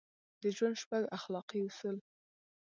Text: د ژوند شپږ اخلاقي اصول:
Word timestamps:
د 0.41 0.43
ژوند 0.55 0.75
شپږ 0.81 1.03
اخلاقي 1.17 1.59
اصول: 1.69 1.97